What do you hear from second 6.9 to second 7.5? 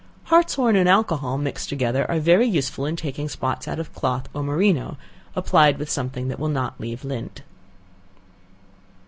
lint.